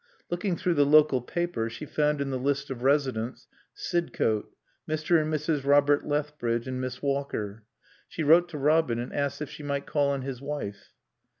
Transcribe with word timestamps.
Looking 0.31 0.55
through 0.57 0.73
the 0.73 0.83
local 0.83 1.21
paper 1.21 1.69
she 1.69 1.85
found 1.85 2.21
in 2.21 2.31
the 2.31 2.39
list 2.39 2.71
of 2.71 2.81
residents: 2.81 3.47
Sidcote 3.75 4.47
Mr. 4.89 5.21
and 5.21 5.31
Mrs. 5.31 5.63
Robert 5.63 6.07
Lethbridge 6.07 6.67
and 6.67 6.81
Miss 6.81 7.03
Walker. 7.03 7.65
She 8.07 8.23
wrote 8.23 8.49
to 8.49 8.57
Robin 8.57 8.97
and 8.97 9.13
asked 9.13 9.43
if 9.43 9.51
she 9.51 9.61
might 9.61 9.85
call 9.85 10.09
on 10.09 10.23
his 10.23 10.41
wife. 10.41 10.89